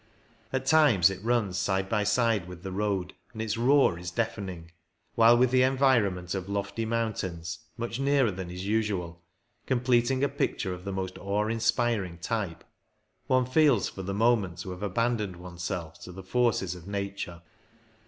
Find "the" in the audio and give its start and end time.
2.63-2.71, 5.51-5.61, 10.85-10.91, 13.43-13.49, 14.01-14.13, 16.11-16.23